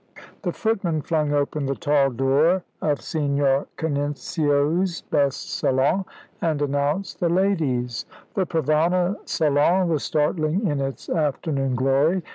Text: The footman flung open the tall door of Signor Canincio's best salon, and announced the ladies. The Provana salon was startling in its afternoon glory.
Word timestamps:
The 0.41 0.51
footman 0.51 1.03
flung 1.03 1.31
open 1.31 1.67
the 1.67 1.75
tall 1.75 2.09
door 2.09 2.63
of 2.81 3.01
Signor 3.01 3.67
Canincio's 3.77 5.01
best 5.01 5.51
salon, 5.59 6.05
and 6.41 6.59
announced 6.59 7.19
the 7.19 7.29
ladies. 7.29 8.05
The 8.33 8.47
Provana 8.47 9.17
salon 9.25 9.89
was 9.89 10.01
startling 10.01 10.65
in 10.65 10.81
its 10.81 11.07
afternoon 11.07 11.75
glory. 11.75 12.23